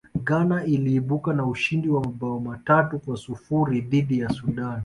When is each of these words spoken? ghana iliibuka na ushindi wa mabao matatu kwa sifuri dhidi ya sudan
ghana 0.27 0.57
iliibuka 0.65 1.33
na 1.33 1.45
ushindi 1.45 1.89
wa 1.89 2.03
mabao 2.03 2.39
matatu 2.39 2.99
kwa 2.99 3.17
sifuri 3.17 3.81
dhidi 3.81 4.19
ya 4.19 4.29
sudan 4.29 4.79